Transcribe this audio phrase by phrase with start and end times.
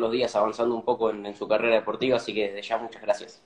[0.00, 3.42] los días avanzando un poco en, su carrera deportiva, así que desde ya muchas gracias.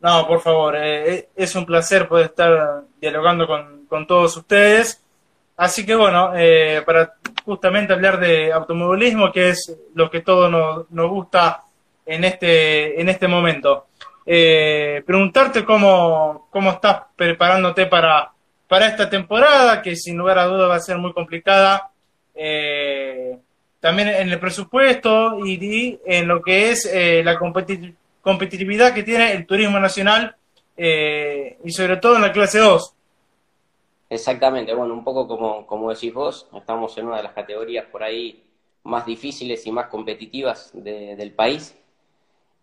[0.00, 5.02] No, por favor, eh, es un placer poder estar dialogando con, con todos ustedes.
[5.56, 7.14] Así que bueno, eh, para
[7.44, 11.64] justamente hablar de automovilismo, que es lo que todos nos, nos gusta
[12.04, 13.86] en este, en este momento.
[14.26, 18.32] Eh, preguntarte cómo, cómo estás preparándote para,
[18.66, 21.90] para esta temporada, que sin lugar a dudas va a ser muy complicada.
[22.34, 23.38] Eh,
[23.84, 29.44] también en el presupuesto y, en lo que es eh, la competitividad que tiene el
[29.44, 30.34] turismo nacional
[30.74, 32.94] y sobre todo en la clase 2.
[34.08, 38.02] Exactamente, bueno, un poco como, como decís vos, estamos en una de las categorías por
[38.02, 38.42] ahí
[38.84, 41.76] más difíciles y más competitivas del país.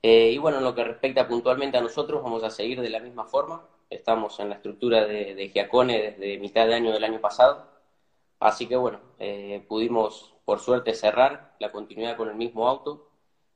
[0.02, 3.00] Eh, y bueno, en lo que respecta puntualmente a nosotros, vamos a seguir de la
[3.00, 3.62] misma forma.
[3.92, 7.68] Estamos en la estructura de, de Giacone desde mitad de año del año pasado.
[8.42, 13.08] Así que bueno, eh, pudimos por suerte cerrar la continuidad con el mismo auto.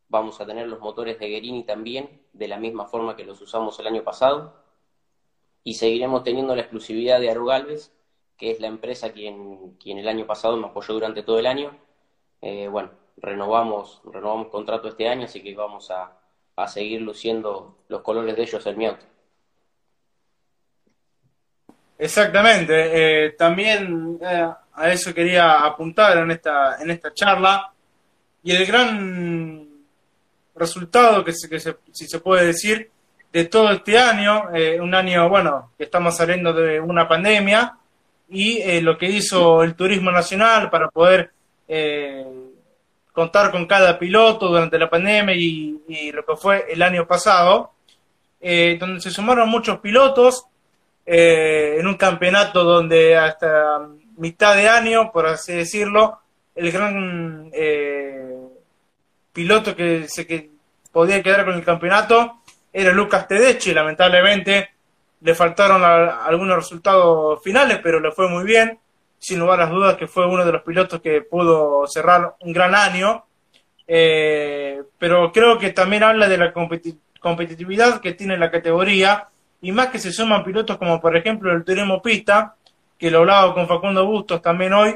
[0.10, 3.80] Vamos a tener los motores de Guerini también, de la misma forma que los usamos
[3.80, 4.54] el año pasado.
[5.64, 7.92] Y seguiremos teniendo la exclusividad de Aro Galvez,
[8.38, 11.76] que es la empresa quien, quien el año pasado me apoyó durante todo el año.
[12.42, 16.20] Eh, bueno, renovamos, renovamos contrato este año, así que vamos a,
[16.56, 19.06] a seguir luciendo los colores de ellos en mi auto.
[21.98, 24.20] Exactamente, eh, también
[24.76, 27.72] a eso quería apuntar en esta, en esta charla.
[28.44, 29.68] Y el gran
[30.56, 32.90] resultado que, se, que si se puede decir
[33.32, 37.78] de todo este año, eh, un año, bueno, que estamos saliendo de una pandemia
[38.30, 41.32] y lo que hizo el turismo nacional para poder
[43.16, 47.72] contar con cada piloto durante la pandemia y, lo que fue el año pasado,
[48.42, 50.46] eh, donde se sumaron muchos pilotos
[51.06, 56.20] eh, en un campeonato donde hasta mitad de año, por así decirlo,
[56.56, 58.36] el gran eh,
[59.34, 60.52] piloto que se que
[60.92, 64.70] podía quedar con el campeonato era Lucas Tedeschi, lamentablemente.
[65.22, 68.80] Le faltaron algunos resultados finales, pero le fue muy bien.
[69.18, 72.76] Sin lugar a dudas que fue uno de los pilotos que pudo cerrar un gran
[72.76, 73.26] año,
[73.88, 79.30] eh, pero creo que también habla de la competitividad que tiene la categoría.
[79.62, 82.56] Y más que se suman pilotos como por ejemplo el Turismo Pista,
[82.98, 84.96] que lo hablaba con Facundo Bustos también hoy,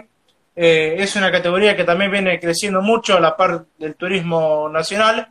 [0.56, 5.30] eh, es una categoría que también viene creciendo mucho a la par del turismo nacional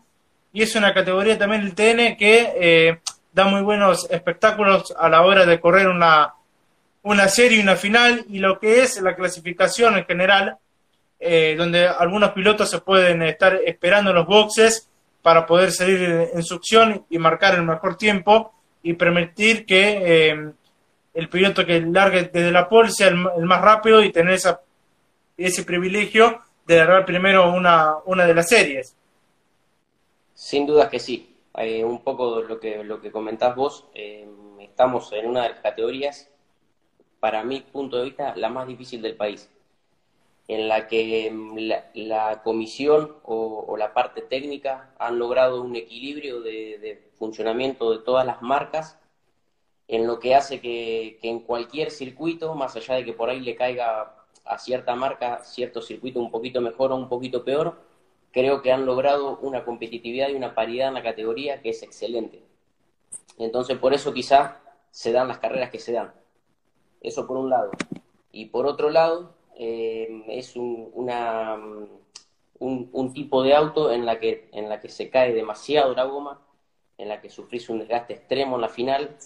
[0.53, 3.01] y es una categoría también el TN que eh,
[3.33, 6.34] da muy buenos espectáculos a la hora de correr una
[7.03, 10.59] una serie y una final y lo que es la clasificación en general,
[11.21, 14.89] eh, donde algunos pilotos se pueden estar esperando en los boxes
[15.23, 18.53] para poder salir en succión y marcar el mejor tiempo
[18.83, 20.53] y permitir que
[21.19, 24.61] el piloto que largue desde la pole sea el, más rápido y tener esa,
[25.37, 28.95] ese privilegio de largar primero una, una de las series.
[30.34, 31.34] Sin duda que sí.
[31.57, 33.87] Eh, un poco lo que, lo que comentás vos,
[34.61, 36.31] estamos en una de las categorías
[37.19, 39.51] para mi punto de vista, la más difícil del país,
[40.47, 41.59] en la que mm,
[41.95, 48.41] la, comisión o, la parte técnica han logrado un equilibrio de, funcionamiento de todas las
[48.41, 48.99] marcas,
[49.88, 53.56] en lo que hace que, en cualquier circuito, más allá de que por ahí le
[53.56, 57.81] caiga a cierta marca cierto circuito un poquito mejor o un poquito peor,
[58.31, 62.43] creo que han logrado una competitividad y una paridad en la categoría que es excelente.
[63.38, 64.60] Entonces, por eso quizá
[64.91, 66.12] se dan las carreras que se dan.
[67.00, 67.71] Eso por un lado.
[68.31, 70.91] Y por otro lado, eh, es un,
[72.59, 76.43] un, tipo de auto en la, que, en la que se cae demasiado la goma,
[76.98, 79.16] en la que sufrís un desgaste extremo en la final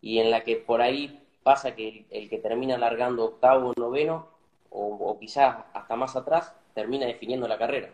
[0.00, 4.28] y en la que por ahí pasa que el, que termina largando octavo o noveno,
[4.70, 7.90] o, quizás hasta más atrás, termina definiendo la carrera.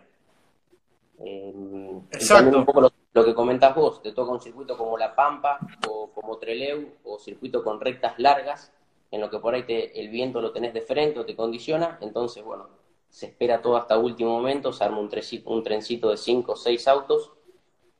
[1.20, 1.54] Eh,
[2.10, 2.59] Exacto.
[2.59, 6.09] Un poco lo, lo, que comentás vos, te toca un circuito como La Pampa o
[6.09, 8.72] como Treleu o circuito con rectas largas
[9.15, 11.98] en lo que por ahí te, el viento lo tenés de frente o te condiciona,
[12.00, 12.66] entonces, bueno,
[13.09, 16.56] se espera todo hasta último momento, se arma un, trencito, un trencito de 5 o
[16.56, 17.30] 6 autos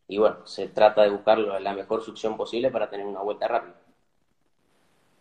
[0.09, 3.77] y bueno, se trata de buscar la mejor succión posible para tener una vuelta rápida.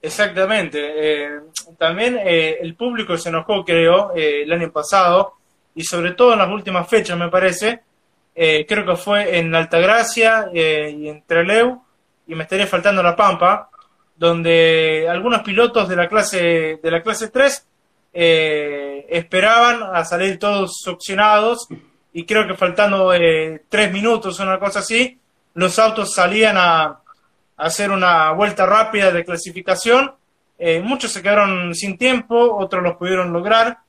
[0.03, 0.79] Exactamente.
[0.95, 1.39] Eh,
[1.79, 5.33] también eh, el público se enojó, creo, eh, el año pasado
[5.73, 7.81] y sobre todo en las últimas fechas, me parece.
[8.35, 11.81] creo que fue en Altagracia y en Treleu
[12.27, 13.69] y me estaría faltando La Pampa,
[14.15, 17.67] donde algunos pilotos de la clase, de la clase 3
[18.15, 21.67] eh, esperaban a salir todos succionados
[22.13, 25.17] y creo que faltando eh, tres minutos o una cosa así,
[25.56, 26.99] los autos salían a,
[27.57, 30.13] hacer una vuelta rápida de clasificación.
[30.57, 33.79] Eh, muchos se quedaron sin tiempo, otros los pudieron lograr.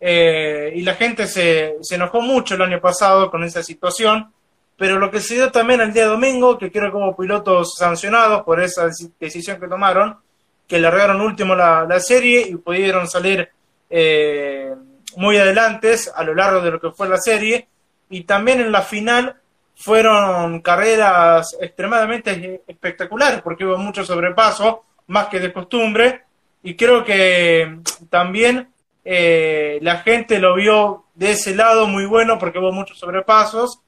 [0.00, 4.32] y la gente se, se enojó mucho el año pasado con esa situación,
[4.76, 8.42] pero lo que se dio también el día domingo, que creo que hubo pilotos sancionados
[8.42, 8.88] por esa
[9.20, 10.18] decisión que tomaron,
[10.66, 13.48] que largaron último la, la serie y pudieron salir
[13.90, 14.74] eh,
[15.16, 17.68] muy adelantes a lo largo de lo que fue la serie.
[18.08, 19.36] Y también en la final
[19.76, 26.22] fueron carreras extremadamente espectaculares, porque hubo mucho sobrepaso, más que de costumbre.
[26.62, 27.78] Y creo que
[28.08, 28.68] también
[29.04, 33.80] eh, la gente lo vio de ese lado muy bueno, porque hubo muchos sobrepasos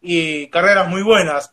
[0.00, 1.52] y carreras muy buenas.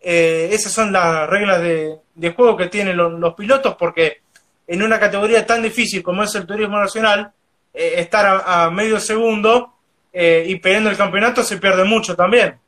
[0.00, 4.22] Eh, esas son las reglas de, juego que tienen los, pilotos, porque
[4.66, 7.32] en una categoría tan difícil como es el turismo nacional,
[7.72, 9.70] eh, estar a, medio segundo
[10.16, 12.60] y peleando el campeonato se pierde mucho también.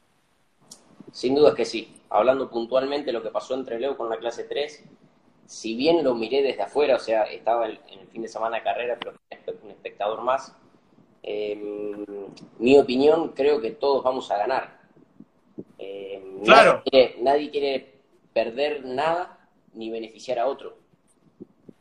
[1.17, 1.97] Sin duda que sí.
[2.11, 4.85] Hablando puntualmente lo que pasó entre Leo con la clase 3,
[5.47, 8.63] si bien lo miré desde afuera, o sea, estaba en el fin de semana de
[8.63, 9.15] carrera, pero
[9.63, 10.55] un espectador más,
[12.59, 14.79] mi opinión creo que todos vamos a ganar
[15.79, 16.83] eh, claro.
[17.21, 17.95] Nadie quiere,
[18.35, 20.77] perder nada ni beneficiar a otro.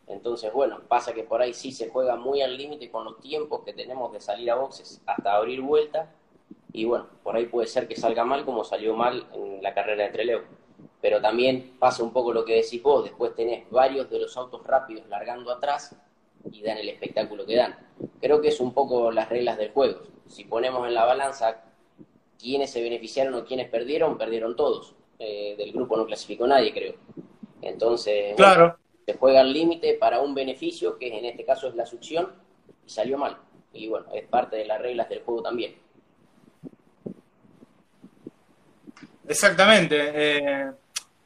[0.08, 3.66] Entonces, bueno, pasa que por ahí sí se juega muy al límite con los tiempos
[3.66, 6.16] que tenemos de salir a boxes hasta abrir vuelta.
[6.76, 10.04] Y bueno, por ahí puede ser que salga mal como salió mal en la carrera
[10.04, 10.42] de Treleu.
[11.00, 14.62] Pero también pasa un poco lo que decís vos, después tenés varios de los autos
[14.68, 15.96] rápidos largando atrás
[16.52, 17.78] y dan el espectáculo que dan.
[18.20, 20.02] Creo que es un poco las reglas del juego.
[20.28, 21.64] Si ponemos en la balanza
[22.38, 24.96] quiénes se beneficiaron o quiénes perdieron, perdieron todos.
[25.18, 26.96] Eh, del grupo no clasificó nadie, creo.
[27.62, 28.78] Entonces, claro.
[29.06, 32.34] se juega al límite para un beneficio, que en este caso es la succión,
[32.86, 33.38] y salió mal.
[33.72, 35.85] Y bueno, es parte de las reglas del juego también.
[39.28, 40.12] Exactamente.
[40.14, 40.72] Eh,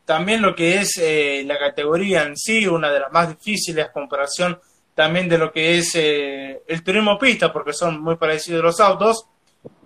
[0.06, 4.60] también lo que es eh, la categoría en sí, una de las más difíciles comparación
[4.96, 9.28] también de lo que es el turismo pista, porque son muy parecidos los autos.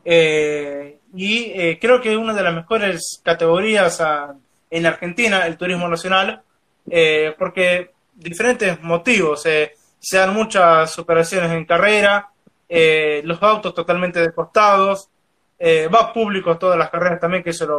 [0.06, 4.02] Eh, y eh, creo que una de las mejores categorías
[4.70, 6.42] en Argentina, el turismo nacional,
[6.90, 12.30] eh, porque diferentes motivos, se dan muchas operaciones en carrera,
[13.24, 15.10] los autos totalmente descostados,
[15.94, 17.70] va público todas las carreras también, que eso es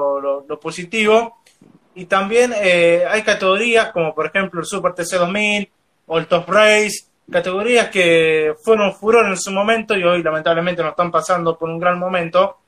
[0.48, 1.38] lo, positivo,
[1.94, 5.68] y también hay categorías como por ejemplo el Super TC 2000
[6.06, 10.90] o el Top Race, categorías que fueron furor en su momento y hoy lamentablemente no
[10.90, 12.58] están pasando por un gran momento.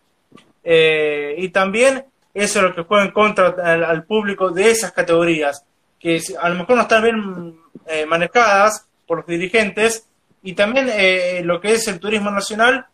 [0.64, 2.04] Eh, y también
[2.34, 5.64] eso es lo que juega en contra al, público de esas categorías,
[5.98, 10.08] que a lo mejor no están bien eh, manejadas por los dirigentes,
[10.42, 12.86] y también eh, lo que es el turismo nacional,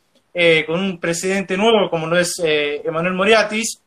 [0.67, 3.82] con un presidente nuevo como lo es Emanuel Moriatis,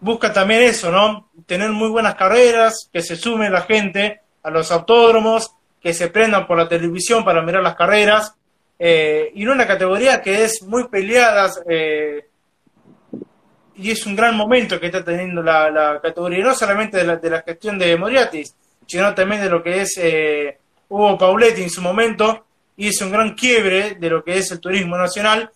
[0.00, 1.30] busca también eso, ¿no?
[1.46, 6.46] Tener muy buenas carreras, que se sume la gente a los autódromos, que se prendan
[6.46, 8.34] por la televisión para mirar las carreras,
[8.78, 12.26] eh, y en una categoría que es muy peleada, eh,
[13.76, 17.30] y es un gran momento que está teniendo la, categoría, no solamente de la, de
[17.30, 18.54] la, gestión de Moriatis,
[18.86, 20.58] sino también de lo que es eh,
[20.88, 22.46] Hugo Pauletti en su momento,
[22.88, 25.50] es un gran quiebre de lo que es el turismo nacional,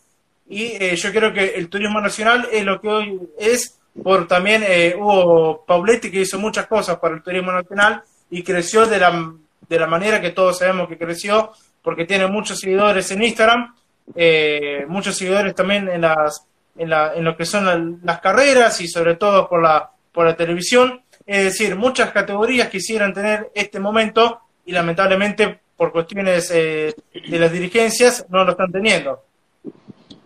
[0.49, 4.65] y eh, yo creo que el turismo nacional es lo que hoy es por también
[4.99, 9.35] Hugo Pauletti, que hizo muchas cosas para el turismo nacional y creció de la
[9.69, 13.75] de la manera que todos sabemos que creció, porque tiene muchos seguidores en Instagram,
[14.15, 16.47] eh, muchos seguidores también en las
[16.77, 20.37] en, la, en lo que son las carreras y sobre todo por la por la
[20.37, 21.03] televisión.
[21.27, 27.53] Es decir, muchas categorías quisieran tener este momento y lamentablemente por cuestiones eh, de las
[27.53, 29.21] dirigencias no lo están teniendo.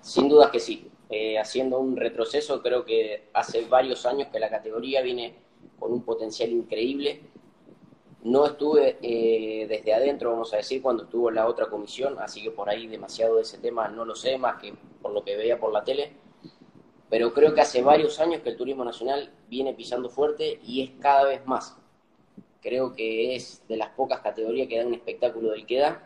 [0.02, 0.88] Sin duda que sí.
[1.11, 5.35] Eh, haciendo un retroceso, creo que hace varios años que la categoría viene
[5.78, 7.23] con un potencial increíble
[8.25, 12.50] no estuve eh, desde adentro, vamos a decir, cuando estuvo la otra comisión, así que
[12.50, 15.59] por ahí demasiado de ese tema no lo sé, más que por lo que veía
[15.59, 16.12] por la tele.
[17.09, 20.90] Pero creo que hace varios años que el turismo nacional viene pisando fuerte y es
[21.00, 21.76] cada vez más.
[22.60, 26.02] Creo que es de las pocas categorías que dan un espectáculo del que da.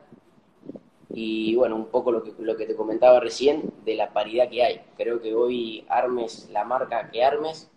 [1.15, 4.63] Y bueno, un poco lo que, lo que te comentaba recién de la paridad que
[4.63, 4.81] hay.
[4.97, 7.71] Creo que hoy armes la marca que armes,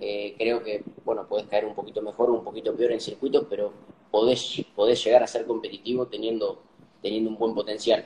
[0.00, 3.72] eh, creo que, bueno, puedes caer un poquito mejor un poquito peor en circuitos, pero
[4.10, 6.62] podés, podés llegar a ser competitivo teniendo,
[7.02, 8.04] teniendo un buen potencial.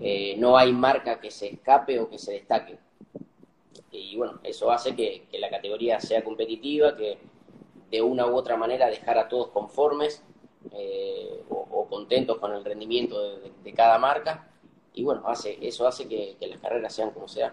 [0.00, 2.78] Eh, no hay marca que se escape o que se destaque.
[3.90, 7.18] Y bueno, eso hace que, la categoría sea competitiva, que
[7.90, 10.22] de una u otra manera dejar a todos conformes
[10.72, 14.48] eh, o, contentos con el rendimiento de, cada marca.
[14.94, 17.52] Y bueno, hace, eso hace que, las carreras sean como sean.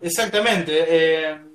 [0.00, 1.54] Exactamente.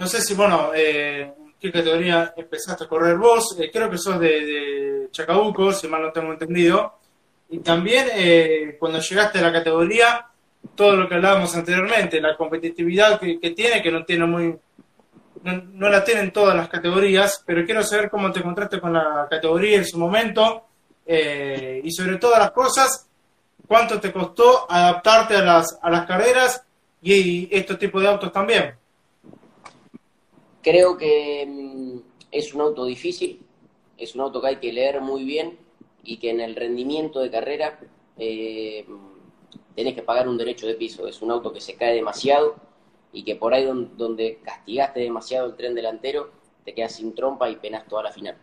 [0.00, 1.30] No sé si, bueno, eh,
[1.60, 3.54] ¿qué categoría empezaste a correr vos?
[3.60, 6.94] Eh, creo que sos de, Chacabuco, si mal no tengo entendido.
[7.50, 10.26] y también eh, cuando llegaste a la categoría,
[10.74, 14.56] todo lo que hablábamos anteriormente, la competitividad que, tiene, que no tiene muy,
[15.42, 19.78] no, la tienen todas las categorías, pero quiero saber cómo te encontraste con la categoría
[19.78, 20.64] en su momento
[21.06, 23.08] eh, y sobre todas las cosas,
[23.66, 26.64] cuánto te costó adaptarte a las, a las carreras
[27.02, 28.74] y, estos tipos de autos también.
[30.62, 31.98] Creo que mm,
[32.30, 33.40] es un auto difícil,
[33.96, 35.58] es un auto que hay que leer muy bien
[36.02, 37.78] y que en el rendimiento de carrera
[38.18, 38.84] eh,
[39.74, 41.06] tenés que pagar un derecho de piso.
[41.08, 42.56] Es un auto que se cae demasiado
[43.12, 46.30] y que por ahí donde, castigaste demasiado el tren delantero,
[46.64, 48.36] te quedas sin trompa y penas toda la final.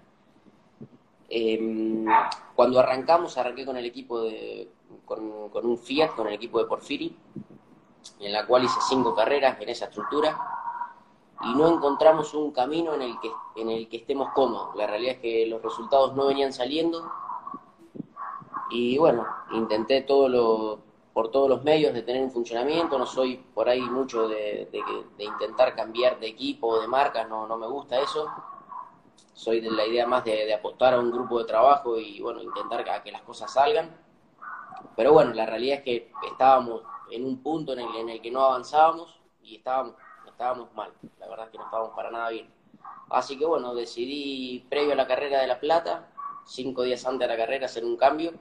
[1.29, 2.05] Em,
[2.55, 4.69] cuando arrancamos, arranqué con el equipo de,
[5.05, 7.15] con, con, un Fiat, con el equipo de Porfiri,
[8.19, 10.38] en la cual hice cinco carreras en esa estructura
[11.43, 14.75] y no encontramos un camino en el que, en el que estemos cómodos.
[14.75, 17.09] La realidad es que los resultados no venían saliendo
[18.69, 20.79] y bueno, intenté todo lo,
[21.17, 24.69] por todos los medios de tener un funcionamiento, no soy por ahí mucho de,
[25.17, 28.27] intentar cambiar de equipo o de marca, no, no me gusta eso.
[29.33, 33.01] Soy de la idea más de, apostar a un grupo de trabajo y bueno, intentar
[33.01, 33.97] que, las cosas salgan.
[34.95, 38.29] Pero bueno, la realidad es que estábamos en un punto en el, en el que
[38.29, 39.95] no avanzábamos y estábamos,
[40.27, 42.47] estábamos mal, la verdad es que no estábamos para nada bien.
[43.09, 46.12] Así que bueno, decidí previo a la carrera de La Plata,
[46.45, 48.33] cinco días antes de la carrera, hacer un cambio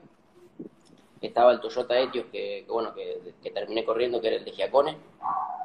[1.21, 4.97] estaba el Toyota Etios que, bueno, que, terminé corriendo, que era el de Giacone.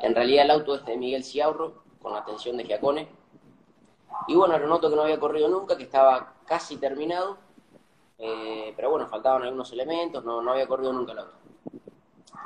[0.01, 3.09] En realidad el auto es de Miguel Ciaurro, con la atención de Giacone.
[4.29, 7.39] Y bueno, era un auto que no había corrido nunca, que estaba casi terminado,
[8.19, 11.35] eh, pero bueno, faltaban algunos elementos, no, no había corrido nunca el auto.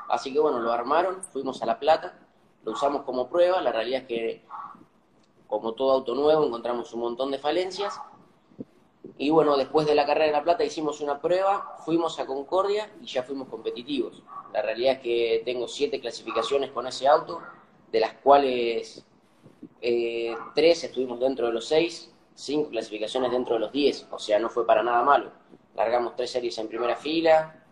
[0.08, 2.18] Así que bueno, lo armaron, fuimos a La Plata,
[2.64, 4.44] lo usamos como prueba, la realidad es que
[5.46, 8.00] como todo auto nuevo encontramos un montón de falencias
[9.18, 12.92] y bueno, después de la carrera de La Plata hicimos una prueba, fuimos a Concordia
[13.00, 14.22] y ya fuimos competitivos.
[14.52, 17.40] La realidad es que tengo siete clasificaciones con ese auto,
[17.90, 19.06] de las cuales
[19.80, 24.38] eh, tres estuvimos dentro de los seis, cinco clasificaciones dentro de los diez, o sea,
[24.38, 25.30] no fue para nada malo.
[25.74, 27.64] Largamos tres series en primera fila,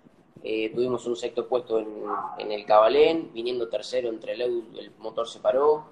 [0.42, 5.84] eh, tuvimos un sexto puesto en, el Cabalén, viniendo tercero entre el motor se paró.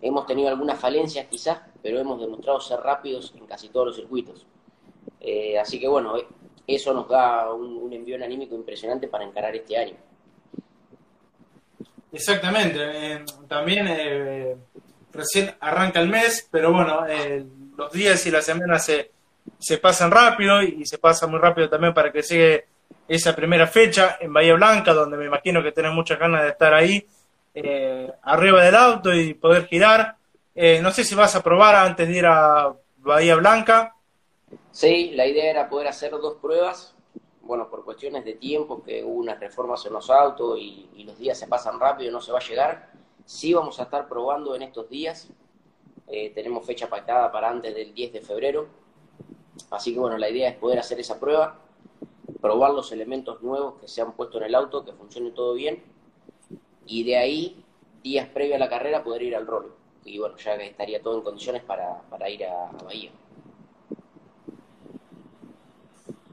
[0.00, 4.46] Hemos tenido algunas falencias quizás, pero hemos demostrado ser rápidos en casi todos los circuitos.
[5.24, 6.14] Eh, así que bueno,
[6.66, 9.94] eso nos da un, envío anímico impresionante para encarar este año.
[12.10, 14.56] Exactamente, eh, también eh,
[15.12, 17.06] recién arranca el mes, pero bueno,
[17.76, 19.12] los días y las semanas se,
[19.58, 22.60] se pasan rápido y se pasa muy rápido también para que siga
[23.06, 26.74] esa primera fecha en Bahía Blanca, donde me imagino que tenés muchas ganas de estar
[26.74, 27.06] ahí,
[28.22, 30.16] arriba del auto y poder girar.
[30.54, 33.94] no sé si vas a probar antes de ir a Bahía Blanca.
[34.70, 36.94] Sí, la idea era poder hacer dos pruebas.
[37.42, 41.38] Bueno, por cuestiones de tiempo, que hubo unas reformas en los autos y, los días
[41.38, 42.90] se pasan rápido y no se va a llegar.
[43.24, 45.28] Sí vamos a estar probando en estos días.
[46.06, 48.66] Eh, tenemos fecha pactada para antes del 10 de febrero.
[49.70, 51.58] Así que bueno, la idea es poder hacer esa prueba,
[52.40, 55.82] probar los elementos nuevos que se han puesto en el auto, que funcione todo bien.
[56.86, 57.64] Y de ahí,
[58.02, 59.76] días previo a la carrera, poder ir al rolo.
[60.04, 63.12] Y bueno, ya estaría todo en condiciones para, ir a Bahía.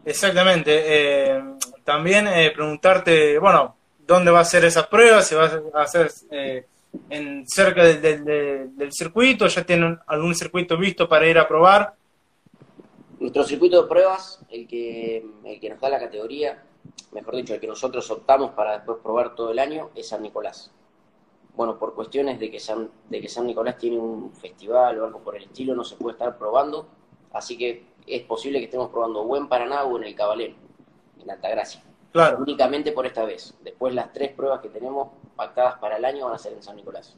[0.09, 0.71] Exactamente.
[0.85, 1.43] Eh,
[1.83, 3.75] también eh, preguntarte, bueno,
[4.07, 5.21] ¿dónde va a ser esa prueba?
[5.21, 6.65] ¿Se va a hacer eh,
[7.09, 9.45] en cerca del circuito?
[9.47, 11.93] ¿Ya tienen algún circuito visto para ir a probar?
[13.19, 16.63] Nuestro circuito de pruebas, el que, el que nos da la categoría,
[17.11, 20.71] mejor dicho, el que nosotros optamos para después probar todo el año, es San Nicolás.
[21.55, 25.19] Bueno, por cuestiones de que San, de que San Nicolás tiene un festival o algo
[25.19, 26.87] por el estilo, no se puede estar probando,
[27.31, 30.55] así que es posible que estemos probando o en Paraná o en el Cabalén,
[31.21, 31.81] en Altagracia.
[32.11, 32.39] Claro.
[32.39, 33.53] Únicamente por esta vez.
[33.63, 36.75] Después las tres pruebas que tenemos pactadas para el año van a ser en San
[36.75, 37.15] Nicolás.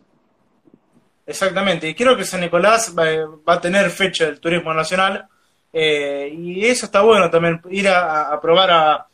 [1.26, 5.28] Exactamente, y creo que San Nicolás va, a tener fecha del turismo nacional
[5.72, 9.08] eh, y eso está bueno también, ir a, probar a,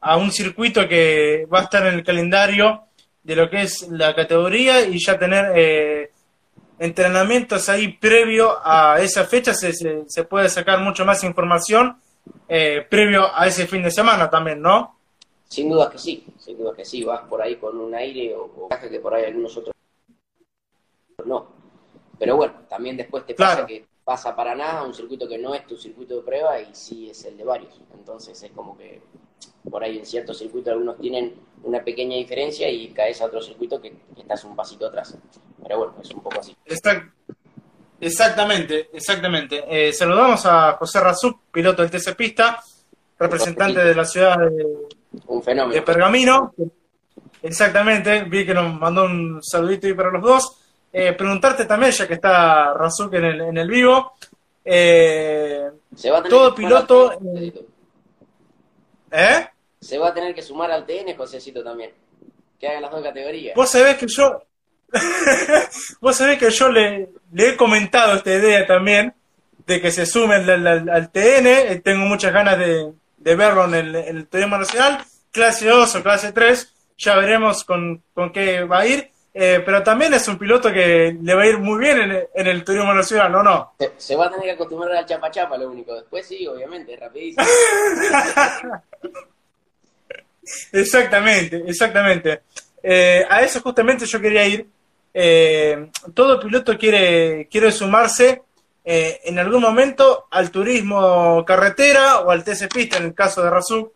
[0.00, 2.88] a, un circuito que va a estar en el calendario
[3.22, 6.07] de lo que es la categoría y ya tener eh,
[6.78, 11.96] entrenamientos ahí previo a esa fecha se, se, puede sacar mucho más información
[12.48, 14.96] eh, previo a ese fin de semana también, ¿no?
[15.48, 18.44] Sin duda que sí, sin duda que sí, vas por ahí con un aire o,
[18.44, 19.74] o que por ahí algunos otros
[21.24, 21.46] no.
[22.18, 25.66] Pero bueno, también después te pasa que pasa para nada un circuito que no es
[25.66, 27.80] tu circuito de prueba y sí es el de varios.
[27.94, 29.00] Entonces es como que
[29.70, 33.80] por ahí en ciertos circuitos algunos tienen una pequeña diferencia y caes a otro circuito
[33.80, 35.16] que, estás un pasito atrás.
[35.62, 36.56] Pero bueno, es un poco así.
[38.00, 39.64] exactamente, exactamente.
[39.68, 42.62] Eh, saludamos a José Razuk, piloto del TC Pista.
[43.18, 44.66] representante de la ciudad de,
[45.26, 45.74] un fenómeno.
[45.74, 46.54] de Pergamino.
[47.42, 50.58] Exactamente, vi que nos mandó un saludito ahí para los dos.
[50.92, 54.12] Eh, preguntarte también, ya que está Razuk en el, en el vivo,
[54.64, 57.18] eh, Se va a tener todo piloto-.
[59.10, 59.48] ¿Eh?
[59.80, 61.92] Se va a tener que sumar al TN, Josecito, también.
[62.58, 63.54] Que hagan las dos categorías.
[63.54, 64.42] Vos sabés que yo,
[66.00, 69.14] vos sabés que yo le, le he comentado esta idea también
[69.66, 71.46] de que se sumen al, al- al TN.
[71.46, 75.94] eh, Tengo muchas ganas de, de verlo en el, en el turismo nacional, clase 2
[75.96, 76.74] o clase 3.
[76.98, 79.10] Ya veremos con, con qué va a ir.
[79.40, 82.26] Eh, pero también es un piloto que le va a ir muy bien en, el-
[82.34, 83.72] en el turismo nacional, ¿o no?
[83.78, 85.94] Se, se va a tener que acostumbrar al chapa chapa, lo único.
[85.94, 87.46] Después sí, obviamente, rapidísimo.
[90.72, 92.40] Exactamente, exactamente.
[92.82, 94.66] Eh, a eso justamente yo quería ir.
[95.12, 98.42] Eh, todo piloto quiere, quiere sumarse
[98.84, 103.50] eh, en algún momento al turismo carretera o al TC Pista en el caso de
[103.50, 103.92] Razú.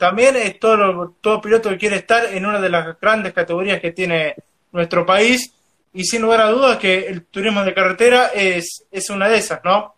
[0.00, 3.92] También es todo, todo piloto que quiere estar en una de las grandes categorías que
[3.92, 4.34] tiene
[4.72, 5.52] nuestro país
[5.92, 9.60] y sin lugar a dudas que el turismo de carretera es, es una de esas,
[9.62, 9.94] ¿no?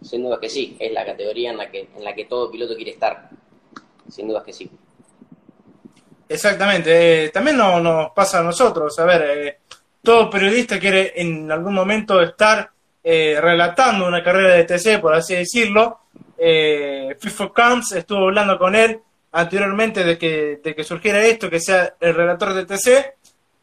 [0.00, 2.76] Sin dudas que sí, es la categoría en la que, en la que todo piloto
[2.76, 3.28] quiere estar.
[4.08, 4.70] Sin dudas que sí.
[6.28, 9.58] Exactamente, eh, también no- nos pasa a nosotros, a ver, eh,
[10.02, 12.70] todo periodista quiere en algún momento estar
[13.02, 16.00] eh, relatando una carrera de TC, por así decirlo.
[16.38, 19.00] Eh, FIFO Camps estuvo hablando con él
[19.38, 23.14] anteriormente de que, de que surgiera esto, que sea el relator de TC,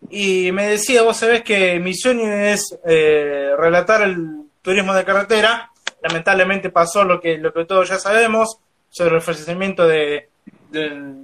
[0.10, 5.72] y me decía, vos sabés que mi sueño es eh, relatar el turismo de carretera,
[6.02, 8.58] lamentablemente pasó lo que, lo que todos ya sabemos
[8.90, 10.30] sobre el fallecimiento de,
[10.72, 11.16] del,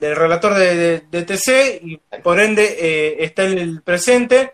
[0.00, 4.52] relator de, de- de TC y por ende eh, está el presente.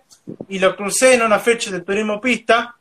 [0.49, 2.77] Y lo crucé en una fecha de turismo pista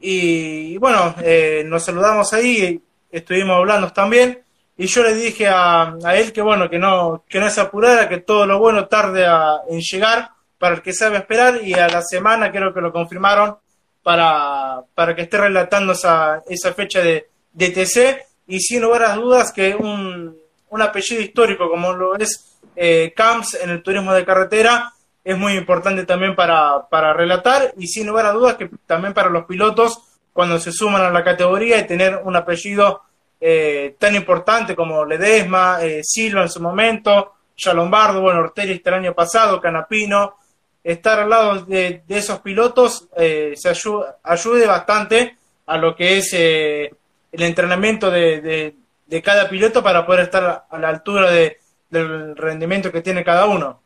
[0.00, 4.40] y, bueno, eh, nos saludamos ahí, estuvimos hablando también
[4.76, 8.08] y yo le dije a, a él que bueno, que no, que no se apurara,
[8.08, 11.88] que todo lo bueno tarde a- en llegar para el que sabe esperar y a
[11.88, 13.56] la semana creo que lo confirmaron
[14.02, 19.14] para, para que esté relatando esa, esa fecha de, de TC y sin lugar a
[19.14, 20.36] dudas que un,
[20.70, 24.92] un apellido histórico como lo es eh, Camps en el turismo de carretera
[25.24, 29.28] es muy importante también para, para relatar y sin lugar a dudas que también para
[29.30, 29.98] los pilotos
[30.32, 33.02] cuando se suman a la categoría y tener un apellido
[33.44, 38.94] eh, tan importante como Ledesma, eh, Silva en su momento, ya Lombardo, bueno, este el
[38.94, 40.36] año pasado, Canapino,
[40.84, 46.32] estar al lado de, esos pilotos eh, se ayu- ayude bastante a lo que es
[46.34, 46.94] eh,
[47.32, 48.74] el entrenamiento de, de-
[49.06, 51.58] de cada piloto para poder estar a la altura de-
[51.90, 53.82] del rendimiento que tiene cada uno.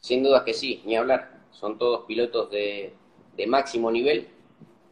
[0.00, 1.30] Sin dudas que sí, ni hablar.
[1.52, 4.28] Son todos pilotos de máximo nivel,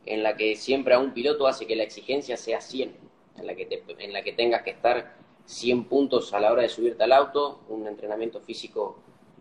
[0.07, 2.95] en la que siempre a un piloto hace que la exigencia sea 100,
[3.37, 5.15] en la que, te- en la que tengas que estar
[5.47, 8.99] 100 puntos a la hora de subirte al auto, un entrenamiento físico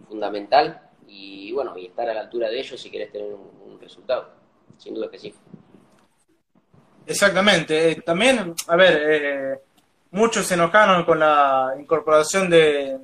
[0.08, 4.30] fundamental y bueno, y estar a la altura de ellos si querés tener un, resultado.
[4.78, 5.34] Sin dudas que sí.
[7.06, 7.92] Exactamente.
[7.92, 9.60] Eh, También, a ver, eh,
[10.12, 12.98] muchos se enojaron con la incorporación de,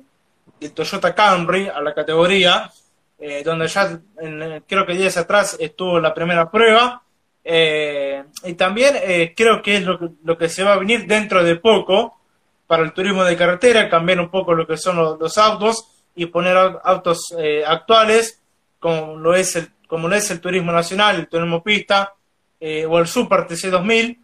[0.58, 2.70] de Toyota Camry a la categoría,
[3.18, 7.02] eh, donde ya en, eh, creo que días atrás estuvo la primera prueba.
[7.44, 11.06] Eh, y también eh, creo que es lo que, lo que se va a venir
[11.06, 12.18] dentro de poco
[12.66, 16.56] para el turismo de carretera, cambiar un poco lo que son los, autos y poner
[16.56, 18.40] au- autos eh, actuales,
[18.78, 22.14] como lo es el, como lo es el turismo nacional, el turismo pista,
[22.60, 24.18] eh, o el Super TC 2000.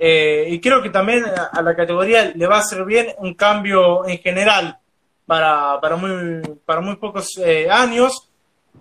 [0.00, 4.06] Eh, y creo que también a, la categoría le va a hacer bien un cambio
[4.06, 4.78] en general
[5.26, 8.28] para, para, muy, para muy pocos eh, años.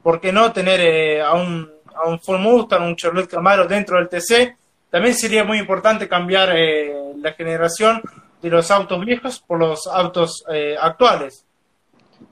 [0.04, 4.10] ¿Por qué no tener a, un, a un Ford Mustang, un Chevrolet Camaro dentro del
[4.10, 4.56] TC?
[4.90, 8.02] También sería muy importante cambiar eh, la generación
[8.42, 11.46] de los autos viejos por los autos eh, actuales.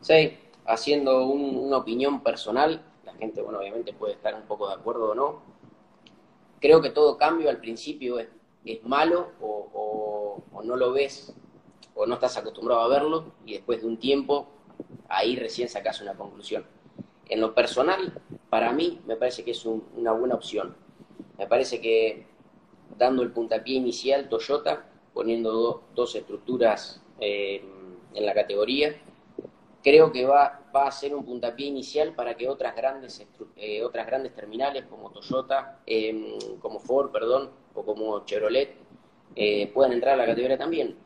[0.02, 4.76] Sí, haciendo un- una opinión personal, la gente, bueno, obviamente puede estar un poco de
[4.76, 5.42] acuerdo o no.
[6.60, 8.28] Creo que todo cambio al principio es,
[8.66, 11.34] es malo o, o- o no lo ves
[11.94, 14.48] o no estás acostumbrado a verlo y después de un tiempo
[15.10, 16.66] ahí recién sacas una conclusión.
[17.30, 18.14] En lo personal,
[18.50, 20.76] para mí me parece que es un- una buena opción.
[21.38, 22.26] Me parece que
[22.98, 27.64] dando el puntapié inicial Toyota, poniendo do- dos estructuras eh,
[28.14, 28.96] en la categoría,
[29.84, 33.26] creo que va, va a ser un puntapié inicial para que otras grandes,
[33.58, 38.76] eh, otras grandes terminales como Toyota, eh, como Ford, perdón, o como Chevrolet,
[39.36, 40.98] eh, puedan entrar a la categoría también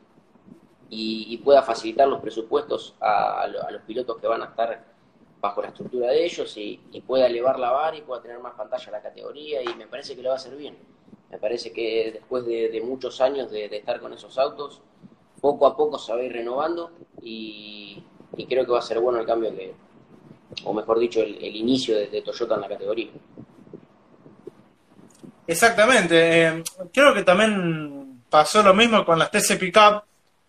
[0.88, 4.84] y, pueda facilitar los presupuestos a, a lo- a los pilotos que van a estar
[5.40, 8.90] bajo la estructura de ellos y, pueda elevar la vara y pueda tener más pantalla
[8.92, 10.76] la categoría y me parece que le va a hacer bien.
[11.30, 14.80] Me parece que después de, muchos años de, estar con esos autos,
[15.40, 16.90] poco a poco se va a ir renovando
[17.22, 18.02] y,
[18.48, 19.72] creo que va a ser bueno el cambio que,
[20.64, 23.10] o mejor dicho, el, inicio de, Toyota en la categoría.
[25.46, 26.46] Exactamente.
[26.46, 30.02] Eh, creo que también pasó lo mismo con las TC Pickup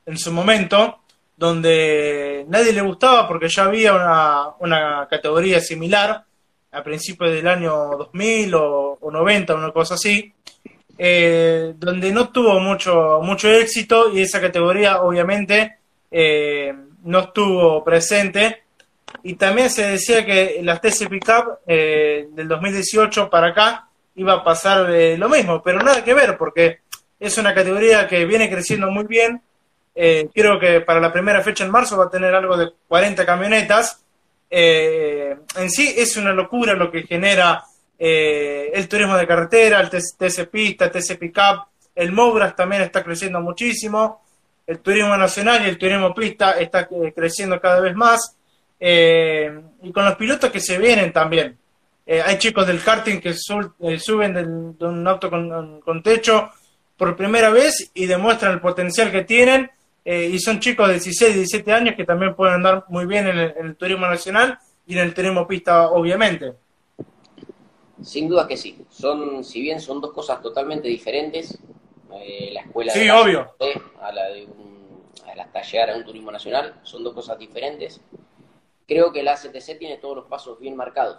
[0.06, 1.00] en su momento,
[1.36, 6.26] donde nadie le gustaba porque ya había una, una categoría similar
[6.72, 10.34] a principios del año 2000 o, 90, una cosa así,
[10.98, 15.78] eh, donde no tuvo mucho, mucho éxito y esa categoría obviamente
[16.10, 16.74] eh,
[17.04, 18.64] no estuvo presente.
[19.24, 24.44] Y también se decía que las TC Pickup eh, del 2018 para acá iba a
[24.44, 26.80] pasar lo mismo, pero nada que ver porque
[27.20, 29.42] es una categoría que viene creciendo muy bien.
[29.94, 34.04] creo que para la primera fecha en marzo va a tener algo de 40 camionetas
[34.50, 37.64] en sí es una locura lo que genera
[38.04, 43.04] eh, el turismo de carretera, el TC Pista, el TC Pickup, el Mobras también está
[43.04, 44.24] creciendo muchísimo,
[44.66, 48.36] el turismo nacional y el turismo pista está eh, creciendo cada vez más,
[48.80, 51.56] y con los pilotos que se vienen también.
[52.08, 56.50] hay chicos del karting que suben de un auto con techo
[56.98, 59.70] por primera vez y demuestran el potencial que tienen
[60.04, 63.38] eh, y son chicos de 16, 17 años que también pueden andar muy bien en
[63.38, 66.54] el, turismo nacional y en el turismo pista, obviamente.
[68.02, 68.78] Sin duda que sí.
[68.90, 71.60] Son, si bien son dos cosas totalmente diferentes,
[72.14, 73.54] eh, la escuela sí, obvio.
[74.00, 74.48] a la de
[75.40, 78.00] hasta llegar a un turismo nacional, son dos cosas diferentes.
[78.88, 81.18] Creo que la ACTC tiene todos los pasos bien marcados.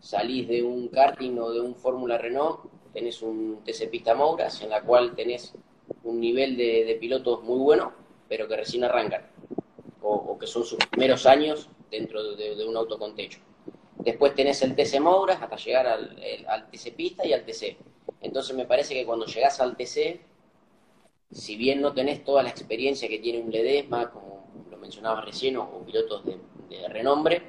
[0.00, 2.60] Salís de un karting o de un Fórmula Renault,
[2.92, 5.54] tenés un TC Pista Mouras, en la cual tenés
[6.02, 7.92] un nivel de, de pilotos muy bueno,
[8.28, 9.26] pero que recién arrancan,
[10.00, 13.38] o, que son sus primeros años dentro de, un auto con techo.
[14.04, 17.76] Después tenés el TC Mouras hasta llegar al, TC Pista y al TC.
[18.20, 20.20] Entonces me parece que cuando llegás al TC,
[21.30, 25.56] si bien no tenés toda la experiencia que tiene un Ledesma, como lo mencionaba recién,
[25.56, 26.38] o, pilotos de,
[26.88, 27.42] renombre,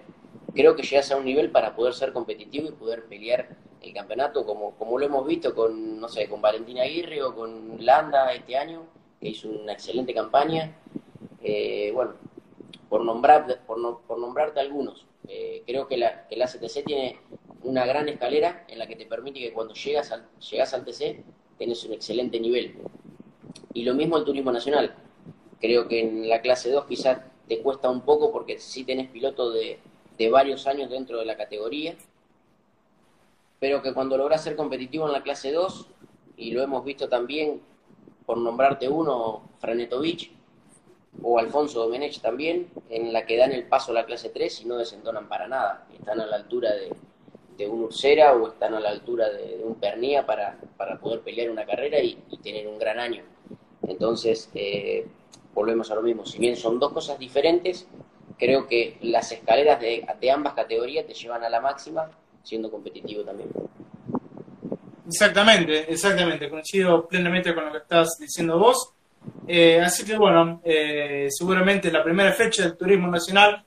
[0.54, 4.46] creo que llegas a un nivel para poder ser competitivo y poder pelear el campeonato
[4.46, 8.58] como, como lo hemos visto con, no sé, con Valentina Aguirre o con Landa este
[8.58, 8.84] año
[9.20, 10.76] que hizo una excelente campaña.
[11.42, 12.13] Eh, bueno,
[12.94, 17.20] por, nombrar, por, nombrarte algunos, eh, creo que la, que la CTC tiene
[17.64, 21.24] una gran escalera en la que te permite que cuando llegas al, llegas al TC
[21.58, 22.76] tenés un excelente nivel.
[23.74, 24.94] Y lo mismo el turismo nacional.
[25.60, 29.56] Creo que en la clase 2 quizás te cuesta un poco porque sí tenés pilotos
[29.56, 29.80] de,
[30.16, 31.96] de varios años dentro de la categoría,
[33.60, 35.88] pero que cuando logras ser competitivo en la clase 2,
[36.38, 37.60] y lo hemos visto también
[38.28, 40.43] por nombrarte uno, Franetovich
[41.21, 44.65] o Alfonso Domenech también, en la que dan el paso a la clase 3 y
[44.65, 45.88] no desentonan para nada.
[45.93, 46.91] Están a la altura de,
[47.67, 51.65] un Ursera o están a la altura de, un Pernía para, para, poder pelear una
[51.65, 53.23] carrera y, tener un gran año.
[53.88, 55.08] Entonces, eh,
[55.54, 56.26] volvemos a lo mismo.
[56.26, 57.88] Si bien son dos cosas diferentes,
[58.38, 62.10] creo que las escaleras de, de ambas categorías te llevan a la máxima
[62.43, 63.49] siendo competitivo también.
[65.08, 68.93] Exactamente, exactamente, coincido plenamente con lo que estás diciendo vos.
[69.48, 73.64] Eh, así que bueno, eh, seguramente la primera fecha del turismo nacional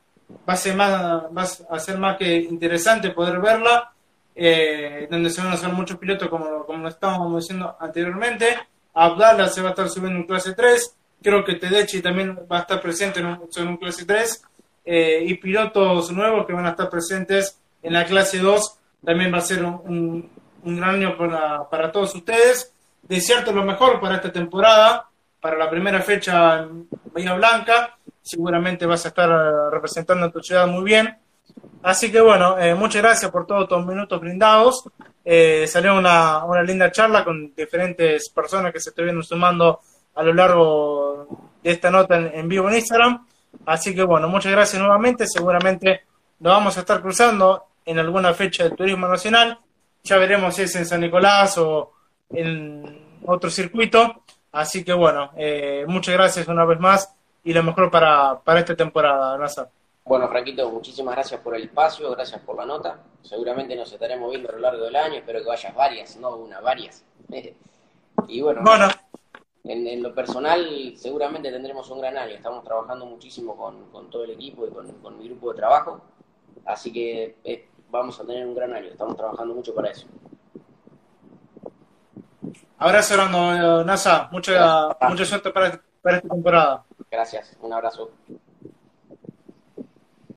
[0.49, 3.93] va a ser más, va a ser más que interesante poder verla,
[4.35, 8.47] eh, donde se van a hacer muchos pilotos como, como lo estábamos diciendo anteriormente.
[8.95, 12.61] Abdala se va a estar subiendo en clase 3, creo que Tedechi también va a
[12.61, 14.43] estar presente en un, clase 3,
[14.87, 19.43] y pilotos nuevos que van a estar presentes en la clase 2 también va a
[19.43, 20.31] ser un
[20.67, 22.73] un gran año para, para todos ustedes.
[23.03, 25.09] Desearte lo mejor para esta temporada,
[25.47, 27.97] para la primera fecha en Bahía Blanca.
[28.21, 31.17] Seguramente vas a estar eh, representando a tu ciudad muy bien.
[31.85, 34.83] Así que bueno, eh, muchas gracias por todos tus minutos brindados.
[35.25, 39.79] Eh, salió una, una linda charla con diferentes personas que se estuvieron sumando
[40.17, 43.25] a lo largo de esta nota en, en, vivo en Instagram.
[43.67, 45.29] Así que bueno, muchas gracias nuevamente.
[45.29, 46.07] Seguramente
[46.41, 49.61] nos vamos a estar cruzando en alguna fecha del Turismo Nacional
[50.03, 51.93] ya veremos si es en San Nicolás o
[52.31, 54.23] en otro circuito.
[54.57, 57.15] Así que bueno, eh, muchas gracias una vez más
[57.45, 59.69] y lo mejor para, para esta temporada, Nazar.
[60.03, 62.99] Bueno, Franquito, muchísimas gracias por el espacio, gracias por la nota.
[63.21, 66.61] Seguramente nos estaremos viendo a lo largo del año, espero que vayas varias, no una,
[66.61, 67.05] varias.
[68.29, 68.89] y bueno, bueno.
[69.65, 72.33] En, lo personal seguramente tendremos un gran año.
[72.33, 76.01] Estamos trabajando muchísimo con, todo el equipo y con, mi grupo de trabajo.
[76.65, 78.87] Así que eh, vamos a tener un gran año.
[78.87, 80.07] Estamos trabajando mucho para eso.
[82.79, 84.29] Abrazo, Orlando, NASA.
[84.31, 86.85] Mucha, mucha suerte para, para esta temporada.
[87.11, 87.57] Gracias.
[87.61, 88.11] Un abrazo.